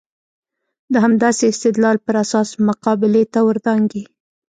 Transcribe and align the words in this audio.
د 0.93 0.95
همداسې 1.05 1.43
استدلال 1.47 1.97
پر 2.05 2.15
اساس 2.23 2.49
مقابلې 2.67 3.23
ته 3.33 3.39
ور 3.47 3.57
دانګي. 3.65 4.03